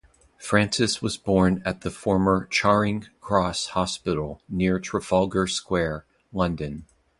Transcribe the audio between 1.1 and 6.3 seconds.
born at the former Charing Cross Hospital near Trafalgar Square,